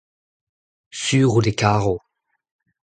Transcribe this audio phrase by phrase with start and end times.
[1.01, 1.95] sur out e karo.